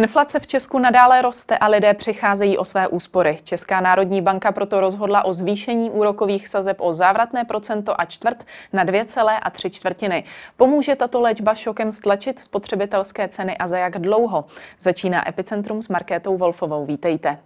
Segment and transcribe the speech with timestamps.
[0.00, 3.38] Inflace v Česku nadále roste a lidé přicházejí o své úspory.
[3.44, 8.84] Česká národní banka proto rozhodla o zvýšení úrokových sazeb o závratné procento a čtvrt na
[8.84, 10.24] 2,3 čtvrtiny.
[10.56, 14.44] Pomůže tato léčba šokem stlačit spotřebitelské ceny a za jak dlouho?
[14.80, 16.86] Začíná Epicentrum s Markétou Wolfovou.
[16.86, 17.38] Vítejte.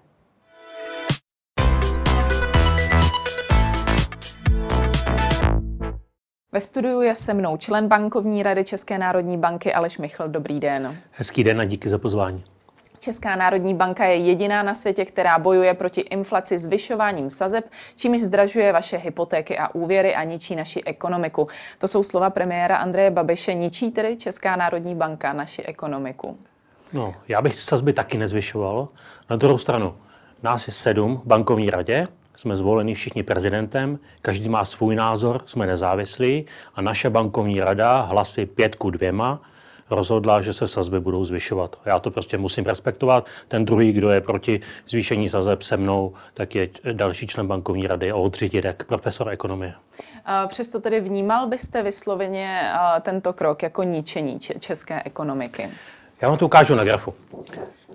[6.53, 10.29] Ve studiu je se mnou člen bankovní rady České národní banky Aleš Michl.
[10.29, 10.97] Dobrý den.
[11.11, 12.45] Hezký den a díky za pozvání.
[13.05, 17.65] Česká národní banka je jediná na světě, která bojuje proti inflaci zvyšováním sazeb,
[17.97, 21.49] čímž zdražuje vaše hypotéky a úvěry a ničí naši ekonomiku.
[21.79, 23.55] To jsou slova premiéra Andreje Babiše.
[23.55, 26.39] Ničí tedy Česká národní banka naši ekonomiku?
[26.93, 28.89] No, já bych sazby taky nezvyšoval.
[29.31, 29.97] Na druhou stranu,
[30.43, 35.67] nás je sedm v bankovní radě, jsme zvoleni všichni prezidentem, každý má svůj názor, jsme
[35.67, 39.41] nezávislí a naše bankovní rada hlasy pět ku dvěma
[39.91, 41.77] rozhodla, že se sazby budou zvyšovat.
[41.85, 43.27] Já to prostě musím respektovat.
[43.49, 48.13] Ten druhý, kdo je proti zvýšení sazeb se mnou, tak je další člen bankovní rady
[48.13, 49.75] Oldřich Dědek, profesor ekonomie.
[50.47, 52.61] Přesto tedy vnímal byste vysloveně
[53.01, 55.71] tento krok jako ničení české ekonomiky?
[56.25, 57.15] Já vám to ukážu na grafu.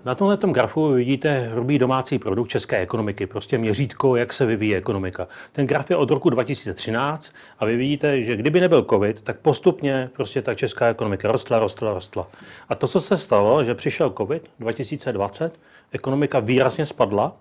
[0.04, 5.28] Na tomhle grafu vidíte hrubý domácí produkt české ekonomiky, prostě měřítko, jak se vyvíjí ekonomika.
[5.52, 10.10] Ten graf je od roku 2013 a vy vidíte, že kdyby nebyl covid, tak postupně
[10.16, 12.28] prostě ta česká ekonomika rostla, rostla, rostla.
[12.68, 15.60] A to, co se stalo, že přišel covid 2020,
[15.92, 17.36] ekonomika výrazně spadla,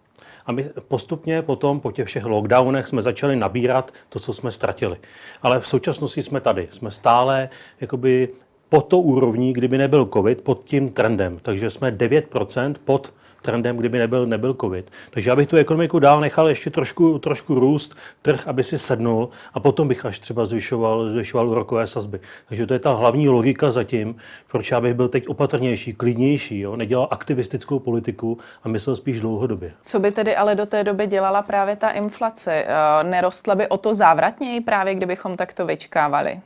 [0.45, 4.97] a my postupně potom po těch všech lockdownech jsme začali nabírat to, co jsme ztratili.
[5.41, 6.67] Ale v současnosti jsme tady.
[6.71, 7.49] Jsme stále
[7.81, 8.29] jakoby
[8.69, 11.39] pod to úrovní, kdyby nebyl COVID, pod tím trendem.
[11.41, 14.91] Takže jsme 9% pod trendem, kdyby nebyl, nebyl covid.
[15.09, 19.29] Takže já bych tu ekonomiku dál nechal ještě trošku, trošku růst, trh, aby si sednul
[19.53, 22.19] a potom bych až třeba zvyšoval, zvyšoval úrokové sazby.
[22.47, 24.15] Takže to je ta hlavní logika zatím,
[24.47, 26.75] proč já bych byl teď opatrnější, klidnější, jo?
[26.75, 29.71] nedělal aktivistickou politiku a myslel spíš dlouhodobě.
[29.83, 32.53] Co by tedy ale do té doby dělala právě ta inflace?
[32.53, 36.39] Eh, nerostla by o to závratněji právě, kdybychom takto vyčkávali?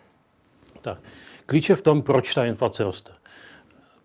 [0.82, 0.98] Tak.
[1.46, 3.12] Klíč je v tom, proč ta inflace roste.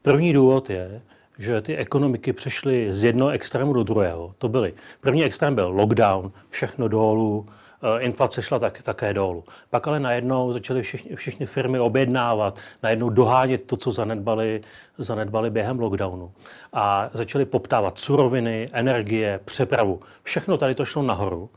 [0.03, 1.03] První důvod je,
[1.39, 4.35] že ty ekonomiky přešly z jednoho extrému do druhého.
[4.39, 4.75] To byly.
[5.01, 9.45] První extrém byl lockdown, všechno dolů, eh, inflace šla tak, také dolů.
[9.71, 14.61] Pak ale najednou začaly všichni, všichni firmy objednávat, najednou dohánět to, co zanedbali,
[14.99, 16.33] zanedbali během lockdownu.
[16.73, 20.01] A začaly poptávat suroviny, energie, přepravu.
[20.23, 21.51] Všechno tady to šlo nahoru.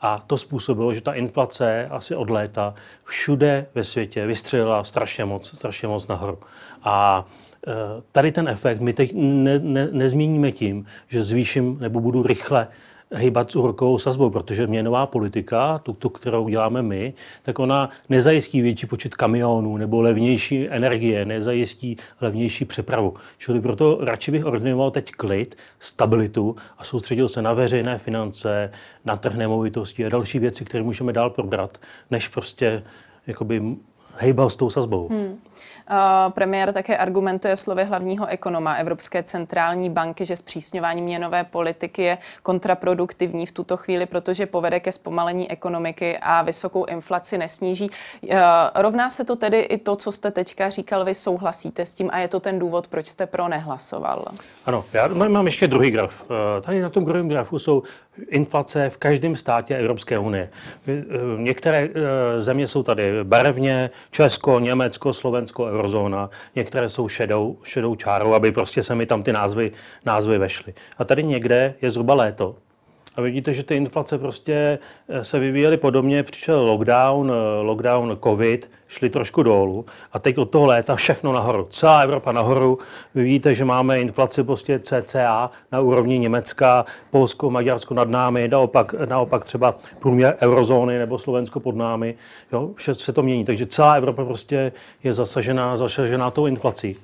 [0.00, 2.74] A to způsobilo, že ta inflace asi od léta
[3.04, 6.38] všude ve světě vystřelila strašně moc, strašně moc nahoru.
[6.82, 7.26] A
[7.66, 7.72] e,
[8.12, 12.68] tady ten efekt my teď ne, ne, nezmíníme tím, že zvýším nebo budu rychle
[13.14, 18.60] hýbat s úrokovou sazbou, protože měnová politika, tu, tu, kterou děláme my, tak ona nezajistí
[18.60, 23.14] větší počet kamionů nebo levnější energie, nezajistí levnější přepravu.
[23.38, 28.70] Čili proto radši bych ordinoval teď klid, stabilitu a soustředil se na veřejné finance,
[29.04, 31.78] na trh nemovitostí a další věci, které můžeme dál probrat,
[32.10, 32.82] než prostě
[33.26, 33.62] jakoby
[34.18, 35.08] hejbal s tou sazbou.
[35.08, 35.38] Hmm.
[36.28, 43.46] Premiér také argumentuje slovy hlavního ekonoma Evropské centrální banky, že zpřísňování měnové politiky je kontraproduktivní
[43.46, 47.90] v tuto chvíli, protože povede ke zpomalení ekonomiky a vysokou inflaci nesníží.
[48.74, 52.18] Rovná se to tedy i to, co jste teďka říkal, vy souhlasíte s tím a
[52.18, 54.24] je to ten důvod, proč jste pro nehlasoval?
[54.66, 56.24] Ano, já mám ještě druhý graf.
[56.24, 57.82] Eh, tady na tom druhém grafu jsou
[58.28, 60.50] inflace v každém státě Evropské unie.
[60.88, 60.92] Eh,
[61.36, 61.88] některé
[62.38, 68.82] země jsou tady barevně, Česko, Německo, Slovensko, eurozóna, některé jsou šedou, šedou čárou, aby prostě
[68.82, 69.72] se mi tam ty názvy,
[70.06, 70.74] názvy vešly.
[70.98, 72.56] A tady někde je zhruba léto,
[73.16, 74.78] a vidíte, že ty inflace prostě
[75.08, 76.22] eh, se vyvíjely podobně.
[76.22, 81.66] Přišel lockdown, eh, lockdown, covid, šli trošku dolů a teď od toho léta všechno nahoru.
[81.70, 82.78] Celá Evropa nahoru.
[83.14, 88.94] Vy vidíte, že máme inflaci prostě CCA na úrovni Německa, Polsko, Maďarsko nad námi, naopak,
[89.08, 92.14] naopak třeba průměr eurozóny nebo Slovensko pod námi.
[92.52, 93.44] Jo, vše se to mění.
[93.44, 94.72] Takže celá Evropa prostě
[95.04, 96.96] je zasažená, zasažená tou inflací.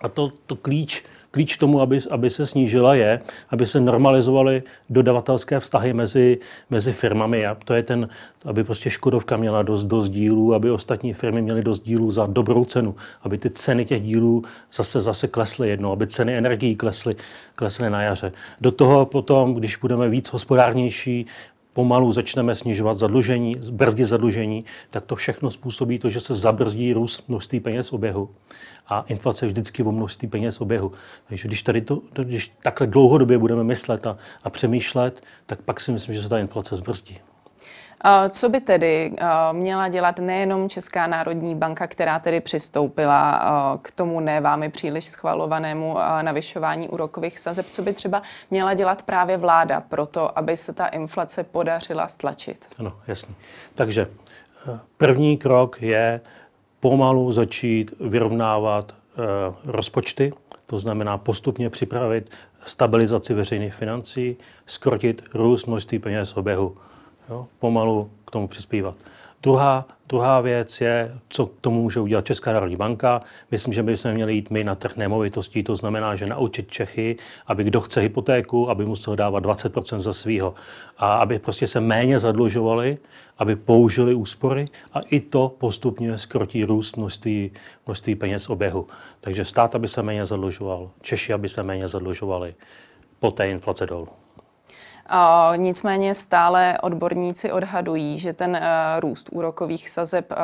[0.00, 5.60] A to, to klíč klíč tomu, aby, aby se snížila, je, aby se normalizovaly dodavatelské
[5.60, 6.38] vztahy mezi,
[6.70, 7.46] mezi firmami.
[7.46, 8.08] A to je ten,
[8.44, 12.64] aby prostě Škodovka měla dost, dost dílů, aby ostatní firmy měly dost dílů za dobrou
[12.64, 17.14] cenu, aby ty ceny těch dílů zase, zase klesly jednou, aby ceny energií klesly,
[17.54, 18.32] klesly na jaře.
[18.60, 21.26] Do toho potom, když budeme víc hospodárnější,
[21.72, 27.28] pomalu začneme snižovat zadlužení, brzdit zadlužení, tak to všechno způsobí to, že se zabrzdí růst
[27.28, 28.30] množství peněz v oběhu.
[28.88, 30.92] A inflace je vždycky o množství peněz v oběhu.
[31.28, 35.92] Takže když, tady to, když takhle dlouhodobě budeme myslet a, a přemýšlet, tak pak si
[35.92, 37.18] myslím, že se ta inflace zbrzdí.
[38.28, 39.12] Co by tedy
[39.52, 45.96] měla dělat nejenom Česká národní banka, která tedy přistoupila k tomu ne vámi příliš schvalovanému
[46.22, 50.86] navyšování úrokových sazeb, co by třeba měla dělat právě vláda pro to, aby se ta
[50.86, 52.66] inflace podařila stlačit?
[52.78, 53.34] Ano, jasný.
[53.74, 54.06] Takže
[54.68, 56.20] eh, první krok je
[56.80, 59.22] pomalu začít vyrovnávat eh,
[59.64, 60.32] rozpočty,
[60.66, 62.30] to znamená postupně připravit
[62.66, 64.36] stabilizaci veřejných financí,
[64.66, 66.76] skrotit růst množství peněz oběhu.
[67.30, 67.46] Jo?
[67.58, 68.94] Pomalu k tomu přispívat.
[69.42, 73.22] Druhá, druhá věc je, co k tomu může udělat Česká národní banka.
[73.50, 77.16] Myslím, že bychom měli jít my na trh nemovitostí, to znamená, že naučit Čechy,
[77.46, 80.54] aby kdo chce hypotéku, aby musel dávat 20% za svýho.
[80.98, 82.98] A aby prostě se méně zadlužovali,
[83.38, 87.52] aby použili úspory a i to postupně skrotí růst množství,
[87.86, 88.86] množství peněz oběhu.
[89.20, 92.54] Takže stát, aby se méně zadlužoval, Češi, aby se méně zadlužovali,
[93.20, 94.08] poté inflace dolů.
[95.56, 100.36] Nicméně stále odborníci odhadují, že ten uh, růst úrokových sazeb uh,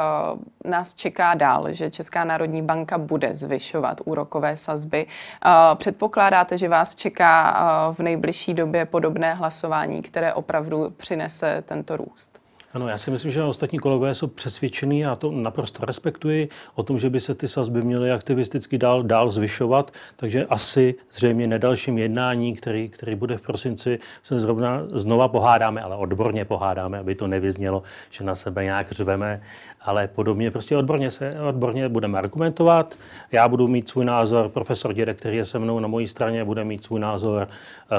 [0.70, 5.06] nás čeká dál, že Česká národní banka bude zvyšovat úrokové sazby.
[5.06, 7.56] Uh, předpokládáte, že vás čeká
[7.93, 12.45] v nejbližší době podobné hlasování, které opravdu přinese tento růst?
[12.76, 16.99] Ano, já si myslím, že ostatní kolegové jsou přesvědčení a to naprosto respektuji o tom,
[16.99, 21.99] že by se ty sazby měly aktivisticky dál, dál zvyšovat, takže asi zřejmě na dalším
[21.99, 27.26] jednání, který, který bude v prosinci, se zrovna znova pohádáme, ale odborně pohádáme, aby to
[27.26, 29.43] nevyznělo, že na sebe nějak řveme,
[29.81, 32.94] ale podobně prostě odborně, se, odborně budeme argumentovat.
[33.32, 36.64] Já budu mít svůj názor, profesor Dědek, který je se mnou na mojí straně, bude
[36.64, 37.49] mít svůj názor.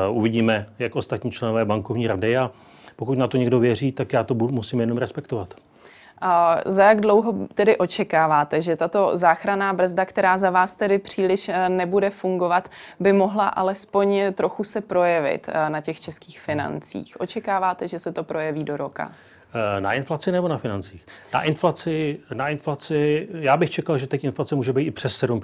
[0.09, 2.51] Uh, uvidíme, jak ostatní členové bankovní rady a
[2.97, 5.53] pokud na to někdo věří, tak já to budu, musím jenom respektovat.
[6.21, 11.49] A za jak dlouho tedy očekáváte, že tato záchranná brzda, která za vás tedy příliš
[11.49, 17.21] eh, nebude fungovat, by mohla alespoň trochu se projevit eh, na těch českých financích?
[17.21, 19.11] Očekáváte, že se to projeví do roka?
[19.77, 21.05] Eh, na inflaci nebo na financích?
[21.33, 25.41] Na inflaci, na inflaci já bych čekal, že teď inflace může být i přes 7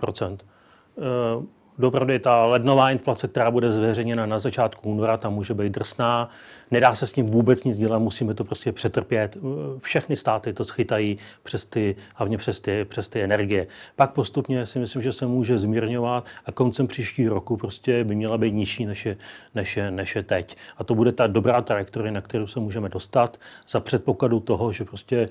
[1.77, 6.29] Dopravdy ta lednová inflace, která bude zveřejněna na začátku února, tam může být drsná.
[6.71, 9.37] Nedá se s tím vůbec nic dělat, musíme to prostě přetrpět.
[9.79, 13.67] Všechny státy to schytají přes ty, hlavně přes ty, přes ty energie.
[13.95, 18.37] Pak postupně si myslím, že se může zmírňovat a koncem příští roku prostě by měla
[18.37, 19.17] být nižší než je,
[19.55, 20.57] než je, než je teď.
[20.77, 23.39] A to bude ta dobrá trajektorie, na kterou se můžeme dostat
[23.69, 25.29] za předpokladu toho, že prostě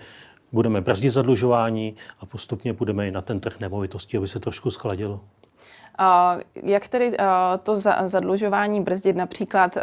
[0.53, 5.21] budeme brzdit zadlužování a postupně budeme i na ten trh nemovitostí, aby se trošku schladilo.
[6.63, 7.17] Jak tedy
[7.63, 9.17] to zadlužování brzdit?
[9.17, 9.77] Například,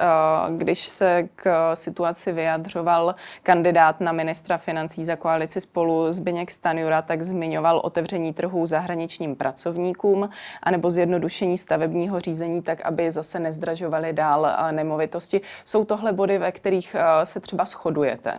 [0.57, 7.21] když se k situaci vyjadřoval kandidát na ministra financí za koalici spolu Zbyněk Stanjura, tak
[7.21, 10.29] zmiňoval otevření trhů zahraničním pracovníkům
[10.63, 15.41] anebo zjednodušení stavebního řízení tak, aby zase nezdražovaly dál nemovitosti.
[15.65, 18.37] Jsou tohle body, ve kterých se třeba shodujete?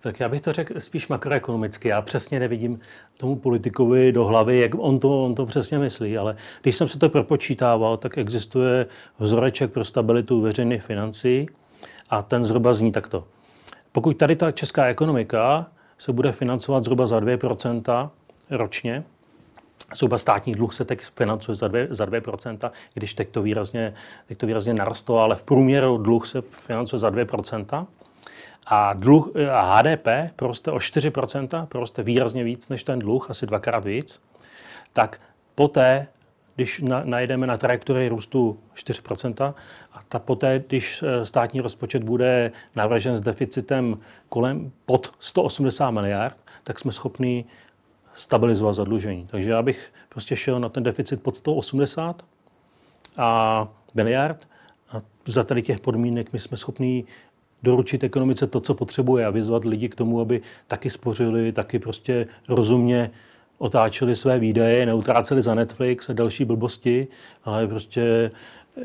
[0.00, 1.88] Tak já bych to řekl spíš makroekonomicky.
[1.88, 2.80] Já přesně nevidím
[3.16, 6.98] tomu politikovi do hlavy, jak on to, on to přesně myslí, ale když jsem se
[6.98, 8.86] to propočítával, tak existuje
[9.18, 11.46] vzoreček pro stabilitu veřejných financí
[12.10, 13.24] a ten zhruba zní takto.
[13.92, 15.66] Pokud tady ta česká ekonomika
[15.98, 18.10] se bude financovat zhruba za 2%
[18.50, 19.04] ročně,
[19.94, 23.94] Zhruba státní dluh se teď financuje za 2%, za 2% když teď to, výrazně,
[24.26, 27.86] teď to výrazně narostlo, ale v průměru dluh se financuje za 2%
[28.70, 33.84] a, dluh, a HDP poroste o 4%, poroste výrazně víc než ten dluh, asi dvakrát
[33.84, 34.20] víc,
[34.92, 35.20] tak
[35.54, 36.06] poté,
[36.54, 39.54] když na, najdeme na trajektorii růstu 4%,
[39.92, 46.36] a ta poté, když eh, státní rozpočet bude navržen s deficitem kolem pod 180 miliard,
[46.64, 47.44] tak jsme schopni
[48.14, 49.26] stabilizovat zadlužení.
[49.30, 52.22] Takže já bych prostě šel na ten deficit pod 180
[53.16, 54.48] a miliard
[54.92, 57.04] a za tady těch podmínek my jsme schopni
[57.62, 62.26] doručit ekonomice to, co potřebuje a vyzvat lidi k tomu, aby taky spořili, taky prostě
[62.48, 63.10] rozumně
[63.58, 67.08] otáčeli své výdaje, neutráceli za Netflix a další blbosti,
[67.44, 68.30] ale prostě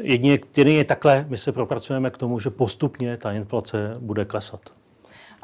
[0.01, 4.61] jedině, jedině takhle my se propracujeme k tomu, že postupně ta inflace bude klesat.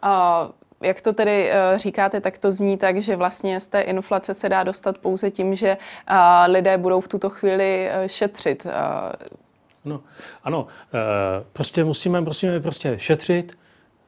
[0.02, 0.50] A
[0.82, 4.50] jak to tedy uh, říkáte, tak to zní tak, že vlastně z té inflace se
[4.50, 6.16] dá dostat pouze tím, že uh,
[6.54, 8.68] lidé budou v tuto chvíli uh, šetřit.
[9.86, 10.02] No,
[10.44, 13.58] ano, e, prostě musíme, musíme prostě šetřit,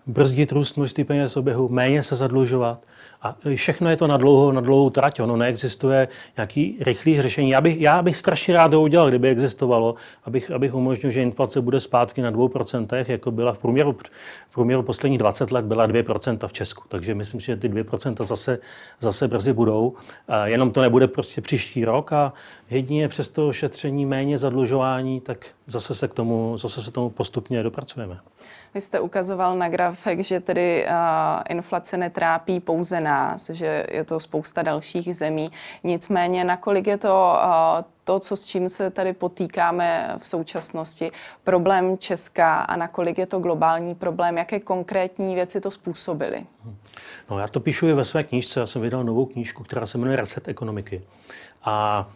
[0.07, 2.85] brzdit růst množství peněz oběhu, méně se zadlužovat.
[3.21, 5.19] A všechno je to na dlouhou, na dlouhou trať.
[5.19, 7.49] Ono neexistuje nějaký rychlý řešení.
[7.49, 11.61] Já bych, já bych strašně rád to udělal, kdyby existovalo, abych, abych umožnil, že inflace
[11.61, 13.97] bude zpátky na 2%, jako byla v průměru,
[14.49, 16.83] v průměru posledních 20 let byla 2% v Česku.
[16.87, 18.59] Takže myslím, že ty 2% zase,
[18.99, 19.93] zase brzy budou.
[20.27, 22.33] A jenom to nebude prostě příští rok a
[22.69, 27.63] jedině přes to šetření méně zadlužování, tak zase se k tomu, zase se tomu postupně
[27.63, 28.19] dopracujeme.
[28.73, 30.93] Vy jste ukazoval na grafek, že tedy uh,
[31.49, 35.51] inflace netrápí pouze nás, že je to spousta dalších zemí.
[35.83, 41.11] Nicméně, nakolik je to uh, to, co s čím se tady potýkáme v současnosti,
[41.43, 46.45] problém Česka a nakolik je to globální problém, jaké konkrétní věci to způsobily?
[47.29, 48.59] No, já to píšu i ve své knížce.
[48.59, 51.01] Já jsem vydal novou knížku, která se jmenuje Reset ekonomiky.
[51.63, 52.07] A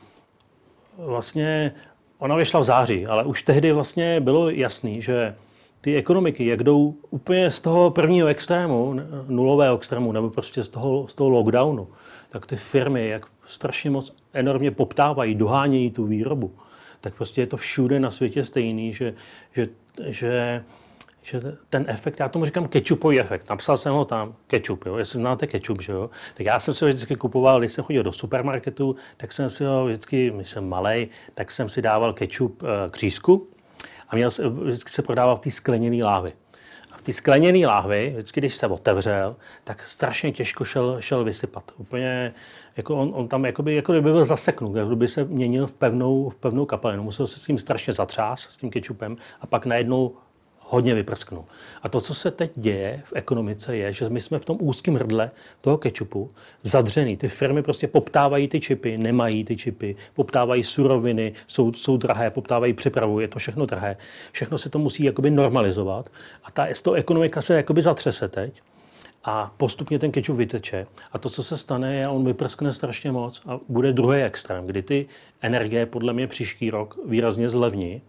[0.97, 1.71] vlastně
[2.19, 5.35] ona vyšla v září, ale už tehdy vlastně bylo jasný, že
[5.81, 11.07] ty ekonomiky, jak jdou úplně z toho prvního extrému, nulového extrému, nebo prostě z toho,
[11.07, 11.87] z toho lockdownu,
[12.29, 16.51] tak ty firmy, jak strašně moc enormně poptávají, dohánějí tu výrobu,
[17.01, 19.13] tak prostě je to všude na světě stejný, že,
[19.55, 19.67] že,
[20.07, 20.63] že,
[21.27, 25.17] že ten efekt, já tomu říkám ketchupový efekt, napsal jsem ho tam, ketchup, jo, jestli
[25.17, 28.13] znáte ketchup, že jo, tak já jsem si ho vždycky kupoval, když jsem chodil do
[28.13, 32.89] supermarketu, tak jsem si ho vždycky, když jsem malej, tak jsem si dával ketchup eh,
[32.89, 33.47] k řízku
[34.09, 34.29] a měl,
[34.63, 36.33] vždycky se prodával v té skleněné láhvi
[37.07, 41.71] ty skleněné láhvy, vždycky, když se otevřel, tak strašně těžko šel, šel vysypat.
[41.77, 42.33] Úplně,
[42.77, 46.29] jako on, on tam jakoby, jako by byl zaseknut, jako by se měnil v pevnou,
[46.29, 47.03] v pevnou kapalinu.
[47.03, 50.15] Musel se s tím strašně zatřást, s tím kečupem, a pak najednou
[50.69, 51.45] hodně vyprsknou.
[51.81, 54.95] A to, co se teď děje v ekonomice, je, že my jsme v tom úzkém
[54.95, 55.31] hrdle
[55.61, 56.31] toho kečupu
[56.63, 57.17] zadřený.
[57.17, 62.73] Ty firmy prostě poptávají ty čipy, nemají ty čipy, poptávají suroviny, jsou, jsou drahé, poptávají
[62.73, 63.97] přepravu, je to všechno drahé.
[64.31, 66.09] Všechno se to musí jakoby normalizovat
[66.43, 68.61] a ta z toho ekonomika se jakoby zatřese teď
[69.23, 70.87] a postupně ten kečup vyteče.
[71.11, 74.81] A to, co se stane, je, on vyprskne strašně moc a bude druhý extrém, kdy
[74.81, 75.07] ty
[75.41, 78.01] energie podle mě příští rok výrazně zlevní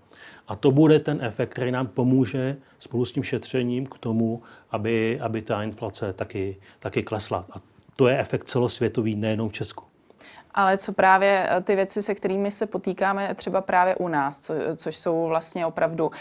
[0.48, 5.20] a to bude ten efekt, který nám pomůže spolu s tím šetřením k tomu, aby,
[5.20, 7.46] aby ta inflace taky, taky klesla.
[7.50, 7.60] A
[7.96, 9.84] to je efekt celosvětový, nejenom v Česku
[10.54, 14.54] ale co právě eh, ty věci, se kterými se potýkáme třeba právě u nás, co,
[14.76, 16.12] což jsou vlastně opravdu uh,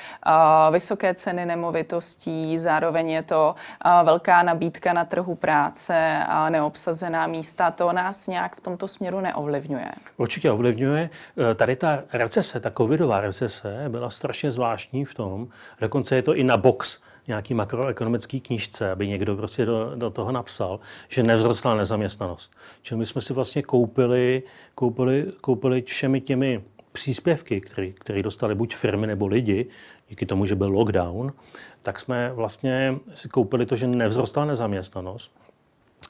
[0.71, 3.55] vysoké ceny nemovitostí, zároveň je to
[3.85, 9.19] uh, velká nabídka na trhu práce a neobsazená místa, to nás nějak v tomto směru
[9.19, 9.91] neovlivňuje.
[10.17, 11.09] Určitě ovlivňuje.
[11.55, 15.47] Tady ta recese, ta covidová recese byla strašně zvláštní v tom,
[15.81, 20.31] dokonce je to i na box nějaký makroekonomický knížce, aby někdo prostě do, do toho
[20.31, 20.79] napsal,
[21.09, 22.53] že nevzrostla nezaměstnanost.
[22.81, 24.43] Čili my jsme si vlastně koupili,
[24.75, 27.61] koupili, koupili všemi těmi příspěvky,
[27.93, 29.65] které dostali buď firmy nebo lidi,
[30.09, 31.33] díky tomu, že byl lockdown,
[31.81, 35.31] tak jsme vlastně si koupili to, že nevzrostla nezaměstnanost.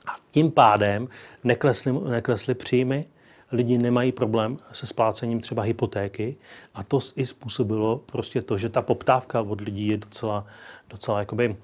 [0.07, 1.07] A tím pádem
[1.43, 3.05] neklesly, neklesly příjmy,
[3.51, 6.35] lidi nemají problém se splácením třeba hypotéky
[6.73, 10.45] a to i způsobilo prostě to, že ta poptávka od lidí je docela,
[10.89, 11.55] docela jakoby,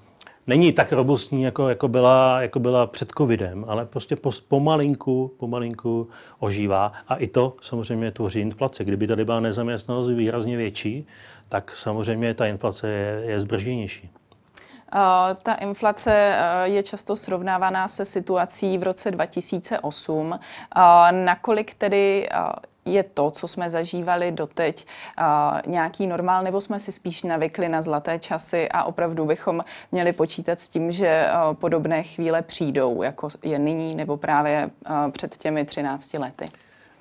[0.46, 4.16] není tak robustní, jako, jako, byla, jako byla před covidem, ale prostě
[4.48, 8.84] pomalinku, pomalinku ožívá a i to samozřejmě tvoří inflace.
[8.84, 11.06] Kdyby tady byla nezaměstnanost výrazně větší,
[11.48, 14.10] tak samozřejmě ta inflace je, je zbržděnější.
[15.42, 20.40] Ta inflace je často srovnávaná se situací v roce 2008.
[21.10, 22.28] Nakolik tedy
[22.84, 24.86] je to, co jsme zažívali doteď,
[25.66, 30.60] nějaký normál, nebo jsme si spíš navykli na zlaté časy a opravdu bychom měli počítat
[30.60, 34.70] s tím, že podobné chvíle přijdou, jako je nyní nebo právě
[35.10, 36.46] před těmi 13 lety?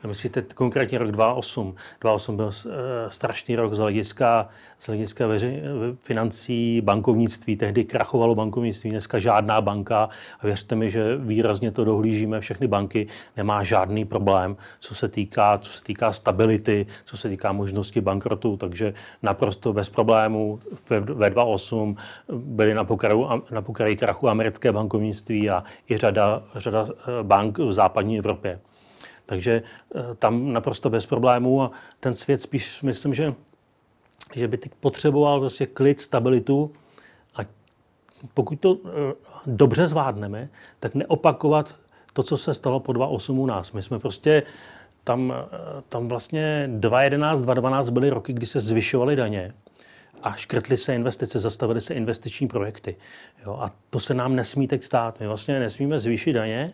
[0.07, 1.75] Myslíte konkrétně rok 2008?
[2.01, 2.71] 2008 byl uh,
[3.09, 5.61] strašný rok z hlediska, z hlediska veři,
[5.99, 7.55] financí, bankovnictví.
[7.55, 10.09] Tehdy krachovalo bankovnictví, dneska žádná banka.
[10.39, 12.41] A věřte mi, že výrazně to dohlížíme.
[12.41, 13.07] Všechny banky
[13.37, 18.57] nemá žádný problém, co se týká, co se týká stability, co se týká možnosti bankrotu.
[18.57, 21.97] Takže naprosto bez problémů ve, ve 2008
[22.31, 27.73] byly na pokraji, na pokraji krachu americké bankovnictví a i řada, řada eh, bank v
[27.73, 28.59] západní Evropě.
[29.33, 29.63] Takže
[29.95, 33.33] eh, tam naprosto bez problémů a ten svět spíš myslím, že,
[34.35, 36.71] že by teď potřeboval prostě klid, stabilitu
[37.35, 37.41] a
[38.33, 39.13] pokud to eh,
[39.45, 40.49] dobře zvládneme,
[40.79, 41.75] tak neopakovat
[42.13, 43.71] to, co se stalo po 2.8 u nás.
[43.71, 44.43] My jsme prostě
[45.03, 49.53] tam, eh, tam vlastně 2.11, 2.12 byly roky, kdy se zvyšovaly daně
[50.23, 52.95] a škrtly se investice, zastavily se investiční projekty.
[53.45, 55.19] Jo, a to se nám nesmí teď stát.
[55.19, 56.73] My vlastně nesmíme zvýšit daně,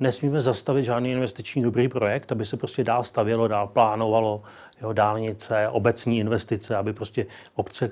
[0.00, 4.42] nesmíme zastavit žádný investiční dobrý projekt, aby se prostě dál stavělo, dál plánovalo,
[4.82, 7.90] jo, dálnice, obecní investice, aby prostě obce,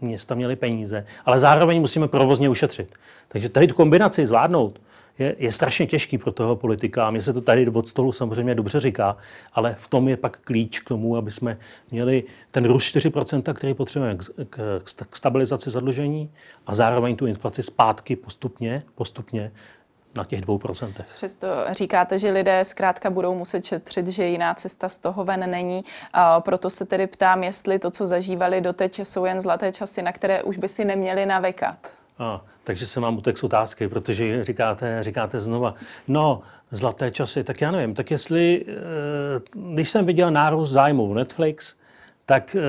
[0.00, 1.06] města měly peníze.
[1.26, 2.94] Ale zároveň musíme provozně ušetřit.
[3.28, 4.80] Takže tady tu kombinaci zvládnout
[5.18, 7.06] je, je strašně těžký pro toho politika.
[7.06, 9.16] A mně se to tady od stolu samozřejmě dobře říká,
[9.52, 11.58] ale v tom je pak klíč k tomu, aby jsme
[11.90, 16.30] měli ten růst 4%, který potřebujeme k, k, k stabilizaci zadlužení
[16.66, 19.52] a zároveň tu inflaci zpátky postupně, postupně
[20.14, 21.06] na těch dvou procentech.
[21.14, 25.84] Přesto říkáte, že lidé zkrátka budou muset šetřit, že jiná cesta z toho ven není.
[26.12, 30.12] A proto se tedy ptám, jestli to, co zažívali doteď, jsou jen zlaté časy, na
[30.12, 31.76] které už by si neměli navekat.
[32.18, 35.74] A, takže se mám utek z otázky, protože říkáte, říkáte znova,
[36.08, 38.72] no, zlaté časy, tak já nevím, tak jestli, eh,
[39.54, 41.74] když jsem viděl nárůst zájmu v Netflix,
[42.26, 42.60] tak eh,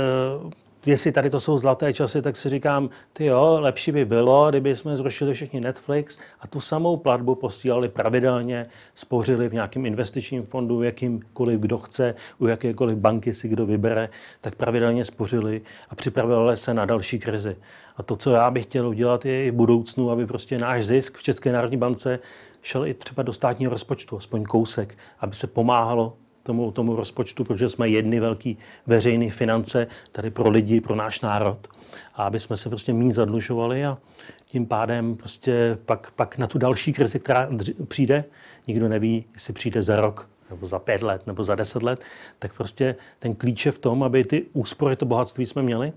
[0.86, 4.76] jestli tady to jsou zlaté časy, tak si říkám, ty jo, lepší by bylo, kdyby
[4.76, 8.66] jsme zrušili všichni Netflix a tu samou platbu posílali pravidelně,
[8.96, 14.10] spořili v nějakém investičním fondu, jakýmkoliv kdo chce, u jakékoliv banky si kdo vybere,
[14.42, 17.56] tak pravidelně spořili a připravili se na další krizi.
[17.98, 21.18] A to, co já bych chtěl udělat, je i v budoucnu, aby prostě náš zisk
[21.18, 22.20] v České národní bance
[22.62, 27.70] šel i třeba do státního rozpočtu, aspoň kousek, aby se pomáhalo tomu, tomu rozpočtu, protože
[27.70, 31.68] jsme jedny velký veřejné finance tady pro lidi, pro náš národ.
[32.16, 33.98] A aby jsme se prostě méně zadlužovali a
[34.46, 37.50] tím pádem prostě pak, pak na tu další krizi, která
[37.88, 38.24] přijde,
[38.68, 42.04] nikdo neví, jestli přijde za rok, nebo za pět let, nebo za deset let,
[42.40, 45.94] tak prostě ten klíč je v tom, aby ty úspory, to bohatství jsme měli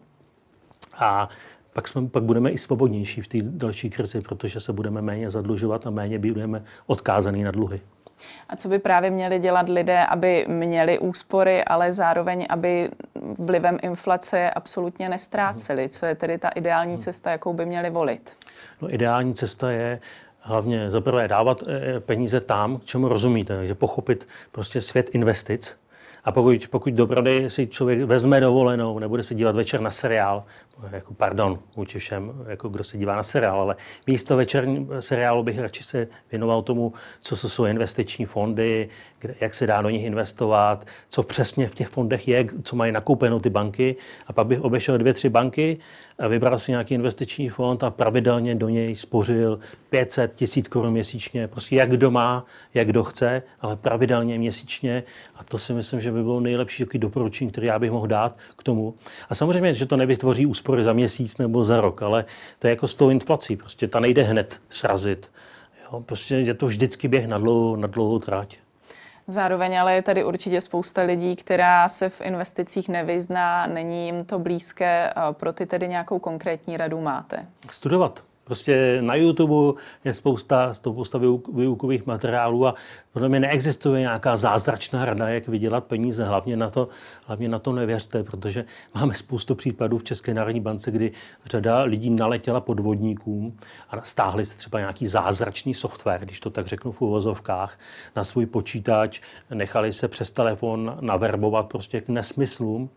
[0.95, 1.29] a
[1.73, 5.87] pak, jsme, pak budeme i svobodnější v té další krizi, protože se budeme méně zadlužovat
[5.87, 7.81] a méně budeme odkázaný na dluhy.
[8.49, 12.91] A co by právě měli dělat lidé, aby měli úspory, ale zároveň, aby
[13.39, 15.89] vlivem inflace absolutně nestráceli?
[15.89, 17.01] Co je tedy ta ideální hmm.
[17.01, 18.33] cesta, jakou by měli volit?
[18.81, 20.01] No, ideální cesta je
[20.41, 25.77] hlavně za prvé dávat eh, peníze tam, čemu rozumíte, takže pochopit prostě svět investic,
[26.25, 30.45] a pokud, pokud dopravdy si člověk vezme dovolenou, nebude se dívat večer na seriál,
[30.91, 35.59] jako pardon, vůči všem, jako kdo se dívá na seriál, ale místo večerní seriálu bych
[35.59, 40.87] radši se věnoval tomu, co jsou investiční fondy, kde, jak se dá do nich investovat,
[41.09, 43.97] co přesně v těch fondech je, co mají nakoupeno ty banky.
[44.27, 45.79] A pak bych obešel dvě, tři banky,
[46.19, 49.59] a vybral si nějaký investiční fond a pravidelně do něj spořil
[49.91, 51.49] 500 tisíc korun měsíčně.
[51.49, 55.03] Prostě jak kdo má, jak kdo chce, ale pravidelně měsíčně.
[55.37, 58.63] A to si myslím, že by bylo nejlepší doporučení, které já bych mohl dát k
[58.63, 58.95] tomu.
[59.29, 62.25] A samozřejmě, že to nevytvoří úspěch úspory za měsíc nebo za rok, ale
[62.59, 63.57] to je jako s tou inflací.
[63.57, 65.31] Prostě ta nejde hned srazit.
[65.85, 68.57] Jo, prostě je to vždycky běh na dlouhou, na dlouhou tráť.
[69.27, 74.39] Zároveň ale je tady určitě spousta lidí, která se v investicích nevyzná, není jim to
[74.39, 75.13] blízké.
[75.33, 77.47] Pro ty tedy nějakou konkrétní radu máte?
[77.71, 78.23] Studovat.
[78.49, 81.21] Prostě na YouTube je spousta, spousta
[81.53, 82.75] výukových materiálů a
[83.13, 86.25] podle mě neexistuje nějaká zázračná rada, jak vydělat peníze.
[86.25, 86.89] Hlavně na to,
[87.27, 91.13] hlavně na to nevěřte, protože máme spoustu případů v České národní bance, kdy
[91.45, 93.57] řada lidí naletěla podvodníkům
[93.91, 97.79] a stáhli si třeba nějaký zázračný software, když to tak řeknu v uvozovkách,
[98.17, 99.21] na svůj počítač,
[99.55, 102.91] nechali se přes telefon naverbovat prostě k nesmyslům,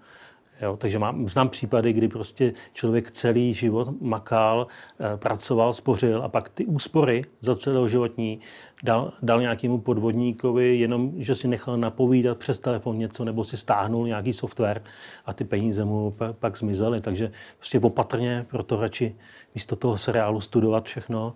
[0.62, 4.67] Jo, takže mám, znám případy, kdy prostě člověk celý život makal,
[5.00, 8.39] eh, pracoval, spořil a pak ty úspory za celého životní
[8.84, 14.08] dal, dal nějakému podvodníkovi, jenom že si nechal napovídat přes telefon něco nebo si stáhnul
[14.08, 14.84] nějaký software
[15.26, 17.02] a ty peníze mu pak, zmizely.
[17.02, 19.15] Takže prostě opatrně, proto radši
[19.56, 21.34] místo toho seriálu studovat všechno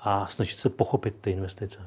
[0.00, 1.78] a snažit se pochopit ty investice.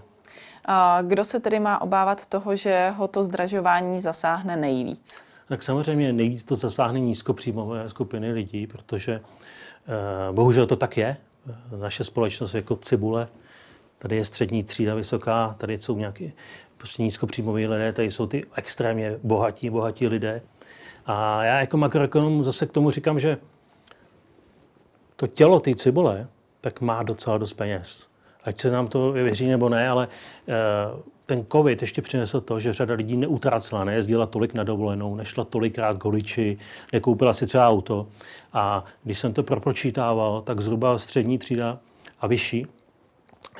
[0.66, 5.33] A kdo se tedy má obávat toho, že ho to zdražování zasáhne nejvíc?
[5.48, 11.18] Tak samozřejmě nejvíc to zasáhne nízkopříjmové skupiny lidí, protože eh, bohužel to tak je.
[11.78, 13.28] Naše společnost jako cibule,
[13.98, 16.32] tady je střední třída vysoká, tady jsou nějaké
[16.78, 20.42] prostě nízkopříjmoví lidé, tady jsou ty extrémně bohatí, bohatí lidé.
[21.06, 23.38] A já jako makroekonom zase k tomu říkám, že
[25.16, 26.28] to tělo té cibule
[26.64, 28.08] tak má docela dost peněz.
[28.44, 30.08] Ať se nám to věří nebo ne, ale
[30.48, 30.54] eh,
[31.26, 35.98] ten covid ještě přinesl to, že řada lidí neutrácela, nejezdila tolik na dovolenou, nešla tolikrát
[35.98, 36.58] k holiči,
[36.94, 38.08] nekoupila si třeba auto.
[38.54, 41.80] A když jsem to propočítával, tak zhruba střední třída
[42.22, 42.68] a vyšší,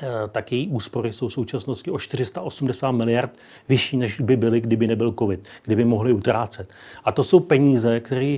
[0.02, 3.30] eh, tak její úspory jsou v současnosti o 480 miliard
[3.68, 6.70] vyšší, než by byly, kdyby nebyl covid, kdyby mohli utrácet.
[7.04, 8.36] A to jsou peníze, které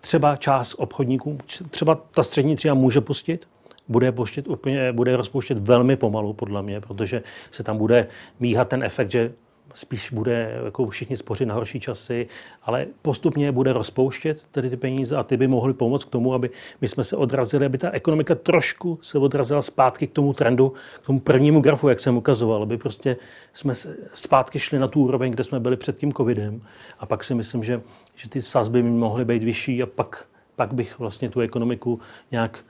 [0.00, 1.38] třeba část obchodníků,
[1.70, 3.46] třeba ta střední třída může pustit,
[3.88, 8.06] bude, poštět úplně, bude rozpouštět velmi pomalu, podle mě, protože se tam bude
[8.40, 9.32] míhat ten efekt, že
[9.76, 12.28] spíš bude jako všichni spořit na horší časy,
[12.62, 16.50] ale postupně bude rozpouštět tedy ty peníze a ty by mohly pomoct k tomu, aby
[16.80, 20.72] my jsme se odrazili, aby ta ekonomika trošku se odrazila zpátky k tomu trendu,
[21.02, 23.16] k tomu prvnímu grafu, jak jsem ukazoval, aby prostě
[23.52, 23.74] jsme
[24.14, 26.62] zpátky šli na tu úroveň, kde jsme byli před tím covidem.
[26.98, 27.82] A pak si myslím, že,
[28.14, 32.64] že ty sazby by mohly být vyšší a pak, pak bych vlastně tu ekonomiku nějak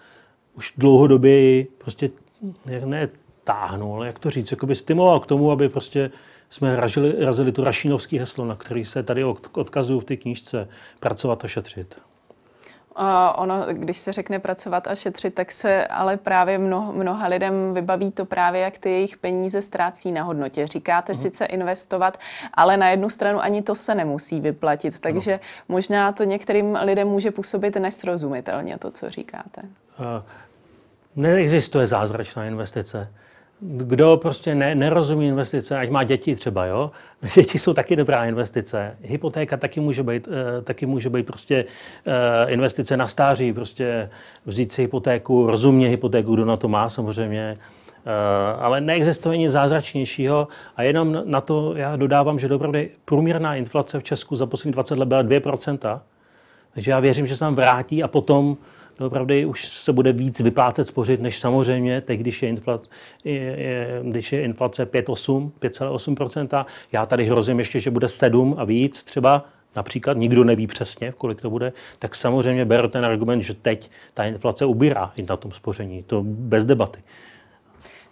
[0.57, 2.11] už dlouhodobě prostě
[2.67, 3.09] jak ne
[3.45, 6.11] táhnu, ale jak to říct, jako by stimuloval k tomu, aby prostě
[6.51, 10.69] jsme razili, razili tu rašínovský heslo, na který se tady odkazuju v té knížce,
[11.01, 11.95] pracovat a šetřit.
[13.37, 18.11] ono, když se řekne pracovat a šetřit, tak se ale právě mnoho, mnoha lidem vybaví
[18.13, 20.67] to právě, jak ty jejich peníze ztrácí na hodnotě.
[20.67, 21.23] Říkáte uh-huh.
[21.23, 22.19] sice investovat,
[22.55, 25.01] ale na jednu stranu ani to se nemusí vyplatit.
[25.01, 25.65] Takže uh-huh.
[25.69, 29.63] možná to některým lidem může působit nesrozumitelně, to, co říkáte.
[29.63, 30.23] Uh,
[31.17, 33.09] neexistuje zázračná investice
[33.61, 36.91] kdo prostě ne, nerozumí investice, ať má děti třeba, jo?
[37.35, 38.97] Děti jsou taky dobrá investice.
[39.03, 44.11] Hypotéka taky může být, uh, taky může být prostě uh, investice na stáří, prostě
[44.47, 47.59] vzít si hypotéku, rozumně hypotéku, kdo na to má samozřejmě.
[48.07, 54.01] Uh, ale neexistuje nic zázračnějšího a jenom na to já dodávám, že opravdu průměrná inflace
[54.01, 56.01] v Česku za poslední 20 let byla 2%.
[56.75, 58.57] Takže já věřím, že se nám vrátí a potom
[58.99, 62.89] opravdu už se bude víc vyplácet spořit, než samozřejmě teď, když je inflace,
[64.03, 66.67] když je inflace 5,8, 5,8%.
[66.93, 69.45] Já tady hrozím ještě, že bude 7 a víc třeba,
[69.77, 74.25] například, nikdo neví přesně, kolik to bude, tak samozřejmě beru ten argument, že teď ta
[74.25, 76.03] inflace ubírá i na tom spoření.
[76.03, 77.01] To bez debaty.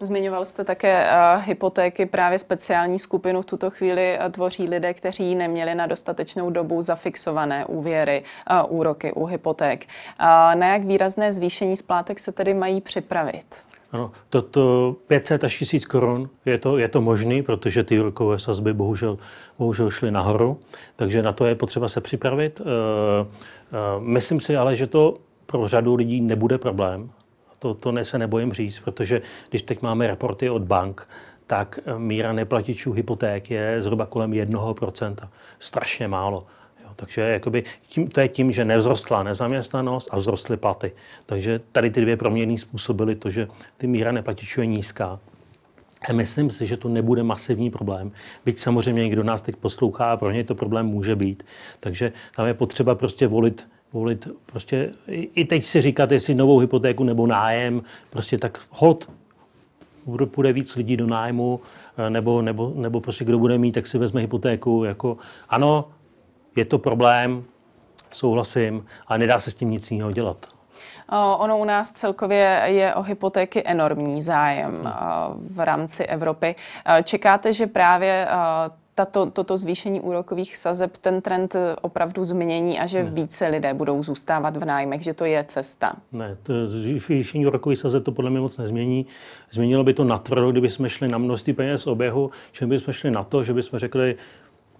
[0.01, 5.35] Zmiňoval jste také uh, hypotéky, právě speciální skupinu v tuto chvíli uh, tvoří lidé, kteří
[5.35, 9.87] neměli na dostatečnou dobu zafixované úvěry, uh, úroky u hypoték.
[10.21, 10.27] Uh,
[10.61, 13.45] na jak výrazné zvýšení splátek se tedy mají připravit?
[13.93, 18.73] Ano, toto 500 až 1000 korun je to, je to možný, protože ty úrokové sazby
[18.73, 19.19] bohužel,
[19.59, 20.61] bohužel šly nahoru,
[20.97, 22.63] takže na to je potřeba se připravit.
[23.99, 27.11] Myslím si ale, že to pro řadu lidí nebude problém
[27.65, 31.09] to, to ne, se nebojím říct, protože když teď máme reporty od bank,
[31.47, 35.15] tak eh, míra neplatičů hypoték je zhruba kolem 1%.
[35.59, 36.47] Strašně málo.
[36.85, 40.93] Jo, takže jakoby tím, to je tím, že nevzrostla nezaměstnanost a vzrostly platy.
[41.27, 45.21] Takže tady ty dvě proměny způsobily to, že ty míra neplatičů je nízká.
[46.09, 48.13] A myslím si, že to nebude masivní problém.
[48.45, 51.43] Byť samozřejmě někdo nás teď poslouchá a pro něj to problém může být.
[51.81, 57.05] Takže tam je potřeba prostě volit volit prostě i teď si říkat, jestli novou hypotéku
[57.05, 59.11] nebo nájem, prostě tak hold,
[60.31, 61.61] půjde víc lidí do nájmu,
[61.97, 64.85] eh, nebo, nebo, nebo prostě kdo bude mít, tak si vezme hypotéku.
[64.85, 65.17] Jako,
[65.49, 65.89] ano,
[66.57, 67.45] je to problém,
[68.13, 70.47] souhlasím, ale nedá se s tím nic jiného dělat.
[71.39, 74.93] Ono u nás celkově je o hypotéky enormní zájem hmm.
[75.55, 76.55] v rámci Evropy.
[77.05, 78.27] Čekáte, že právě
[78.95, 83.11] tato, toto zvýšení úrokových sazeb ten trend opravdu změní a že ne.
[83.11, 85.93] více lidé budou zůstávat v nájmech, že to je cesta?
[86.13, 89.07] Ne, to zvýšení úrokových sazeb to podle mě moc nezmění.
[89.51, 93.11] Změnilo by to natvrdo, kdyby jsme šli na množství peněz oběhu, že by jsme šli
[93.11, 94.17] na to, že bychom řekli,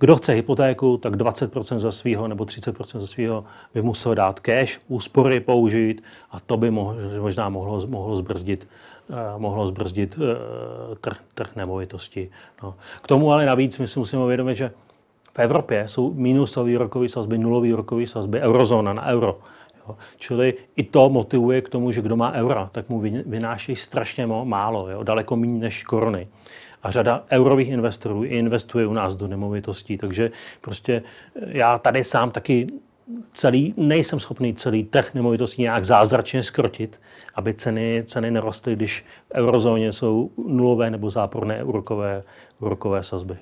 [0.05, 4.81] kdo chce hypotéku, tak 20% za svého nebo 30% za svého by musel dát cash,
[4.89, 6.71] úspory použít a to by
[7.21, 8.69] možná mohlo, mohlo zbrzdit
[9.11, 12.31] Eh, mohlo zbrzdit eh, trh, trh nemovitosti.
[12.63, 12.75] No.
[13.03, 14.71] K tomu ale navíc my si musíme uvědomit, že
[15.33, 19.39] v Evropě jsou minusové rokové sazby, nulové rokové sazby, eurozóna na euro.
[19.89, 19.97] Jo.
[20.17, 24.91] Čili i to motivuje k tomu, že kdo má eura, tak mu vynáší strašně málo,
[24.91, 25.03] jo.
[25.03, 26.29] daleko méně než koruny.
[26.85, 31.03] A řada eurových investorů investuje u nás do nemovitostí, takže prostě
[31.47, 32.67] já tady sám taky
[33.33, 37.01] celý, nejsem schopný celý trh nemovitostí nějak zázračně skrotit,
[37.35, 42.23] aby ceny, ceny nerostly, když v eurozóně jsou nulové nebo záporné úrokové,
[42.61, 43.37] úrokové sazby.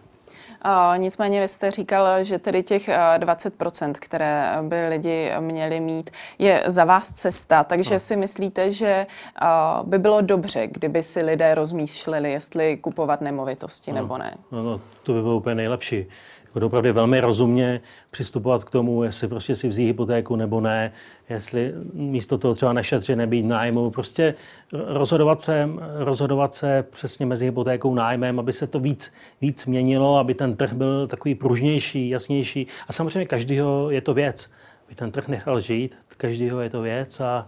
[0.96, 6.84] Nicméně vy jste říkal, že tedy těch 20%, které by lidi měli mít, je za
[6.84, 7.64] vás cesta.
[7.64, 7.98] Takže no.
[7.98, 9.06] si myslíte, že
[9.42, 13.96] uh, by bylo dobře, kdyby si lidé rozmýšleli, jestli kupovat nemovitosti no.
[13.96, 14.34] nebo ne?
[14.52, 16.06] No, no, to by bylo úplně nejlepší
[16.54, 20.92] jako opravdu velmi rozumně přistupovat k tomu, jestli prostě si vzít hypotéku nebo ne,
[21.30, 24.34] jestli místo toho třeba nešetřit, nebýt nájmu, prostě
[24.72, 30.34] rozhodovat se, rozhodovat se přesně mezi hypotékou nájmem, aby se to víc, víc měnilo, aby
[30.34, 32.66] ten trh byl takový pružnější, jasnější.
[32.88, 34.50] A samozřejmě každýho je to věc.
[34.86, 37.46] Aby ten trh nechal žít, každýho je to věc a,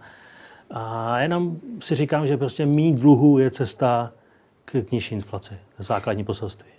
[0.71, 4.13] a jenom si říkám, že prostě mít dluhu je cesta
[4.65, 5.55] k nižší inflaci.
[5.79, 6.74] Základní poselství.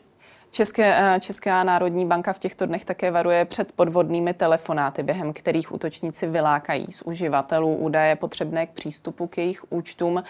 [0.52, 5.72] České, eh, Česká národní banka v těchto dnech také varuje před podvodnými telefonáty, během kterých
[5.72, 10.24] útočníci vylákají z uživatelů údaje potřebné k přístupu k jejich účtům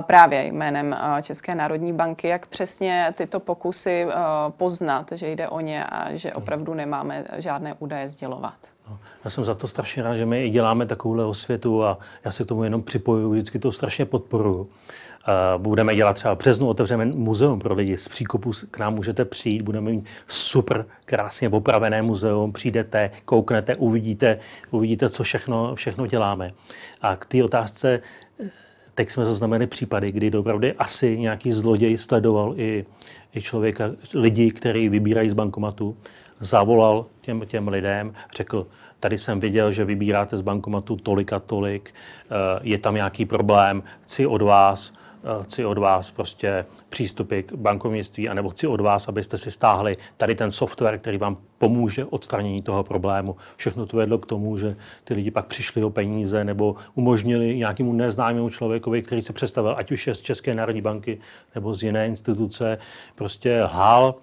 [0.00, 2.28] právě jménem eh, České národní banky.
[2.28, 4.14] Jak přesně tyto pokusy eh,
[4.56, 8.54] poznat, že jde o ně a že opravdu nemáme žádné údaje sdělovat?
[8.90, 12.32] No, já jsem za to strašně rád, že my i děláme takovouhle osvětu a já
[12.32, 14.68] se k tomu jenom připojuju, vždycky to strašně podporuju.
[15.58, 17.96] Budeme dělat třeba v březnu, otevřeme muzeum pro lidi.
[17.96, 24.38] Z příkopu, k nám můžete přijít, budeme mít super krásně opravené muzeum, přijdete, kouknete, uvidíte,
[24.70, 26.50] uvidíte co všechno, všechno děláme.
[27.02, 28.00] A k té otázce,
[28.94, 32.86] teď jsme zaznamenali případy, kdy opravdu asi nějaký zloděj sledoval i,
[33.34, 35.96] i člověka, lidi, kteří vybírají z bankomatu,
[36.40, 38.66] zavolal těm, těm lidem, řekl,
[39.00, 41.94] tady jsem viděl, že vybíráte z bankomatu tolik a tolik,
[42.62, 44.92] je tam nějaký problém, chci od vás,
[45.42, 50.34] chci od vás prostě přístupy k bankovnictví, anebo chci od vás, abyste si stáhli tady
[50.34, 53.36] ten software, který vám pomůže odstranění toho problému.
[53.56, 57.92] Všechno to vedlo k tomu, že ty lidi pak přišli o peníze nebo umožnili nějakému
[57.92, 61.18] neznámému člověkovi, který se představil, ať už je z České národní banky
[61.54, 62.78] nebo z jiné instituce,
[63.14, 64.14] prostě lhal,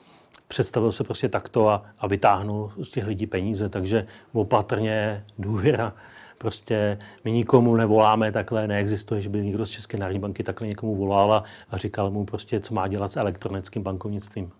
[0.47, 3.69] představil se prostě takto a, a vytáhnul z těch lidí peníze.
[3.69, 5.93] Takže opatrně důvěra
[6.37, 10.95] Prostě my nikomu nevoláme takhle, neexistuje, že by někdo z České národní banky takhle někomu
[10.95, 14.51] volal a říkal mu prostě, co má dělat s elektronickým bankovnictvím.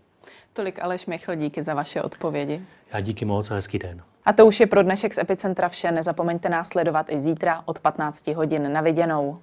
[0.53, 2.61] Tolik Aleš Michl, díky za vaše odpovědi.
[2.93, 4.01] Já díky moc a hezký den.
[4.25, 5.91] A to už je pro dnešek z Epicentra vše.
[5.91, 9.39] Nezapomeňte nás sledovat i zítra od 15 hodin na viděnou.